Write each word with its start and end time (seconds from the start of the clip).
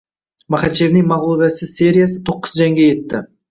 Maxachevning 0.55 1.05
mag‘lubiyatsiz 1.11 1.75
seriyasito´qqizta 1.83 2.65
jangga 2.65 2.91
yetdi 2.91 3.25